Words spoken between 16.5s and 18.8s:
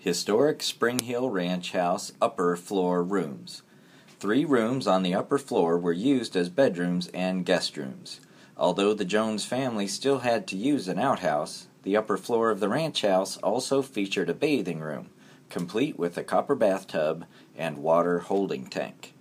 bathtub and water holding